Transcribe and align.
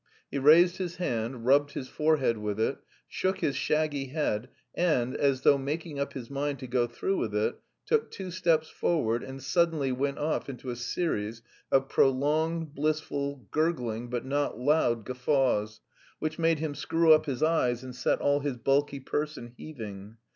He 0.31 0.39
raised 0.39 0.77
his 0.77 0.95
hand, 0.95 1.45
rubbed 1.45 1.73
his 1.73 1.87
forehead 1.87 2.39
with 2.39 2.59
it, 2.59 2.79
shook 3.07 3.37
his 3.41 3.55
shaggy 3.55 4.05
head 4.07 4.49
and, 4.73 5.15
as 5.15 5.41
though 5.41 5.59
making 5.59 5.99
up 5.99 6.13
his 6.13 6.27
mind 6.27 6.57
to 6.57 6.65
go 6.65 6.87
through 6.87 7.17
with 7.17 7.35
it, 7.35 7.59
took 7.85 8.09
two 8.09 8.31
steps 8.31 8.67
forward 8.67 9.21
and 9.23 9.43
suddenly 9.43 9.91
went 9.91 10.17
off 10.17 10.49
into 10.49 10.71
a 10.71 10.75
series 10.75 11.43
of 11.71 11.87
prolonged, 11.87 12.73
blissful, 12.73 13.47
gurgling, 13.51 14.09
but 14.09 14.25
not 14.25 14.57
loud 14.57 15.05
guffaws, 15.05 15.81
which 16.17 16.39
made 16.39 16.57
him 16.57 16.73
screw 16.73 17.13
up 17.13 17.27
his 17.27 17.43
eyes 17.43 17.83
and 17.83 17.95
set 17.95 18.19
all 18.21 18.39
his 18.39 18.57
bulky 18.57 18.99
person 18.99 19.53
heaving. 19.55 20.17